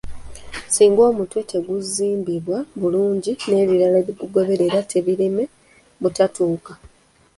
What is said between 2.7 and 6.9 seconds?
bulungi n’ebirala ebigugoberera tebiireme butatuuka.